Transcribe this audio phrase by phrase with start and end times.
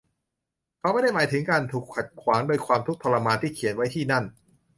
[0.79, 4.23] เขาไม่ได้หมายถึงการถูกขัดขวางโดยความทุกข์ทรมานที่เขียนไว้ที่นั่น